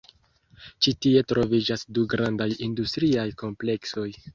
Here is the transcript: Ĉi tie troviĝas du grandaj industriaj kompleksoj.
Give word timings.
Ĉi 0.85 0.93
tie 1.07 1.23
troviĝas 1.33 1.85
du 1.99 2.09
grandaj 2.17 2.51
industriaj 2.71 3.31
kompleksoj. 3.45 4.13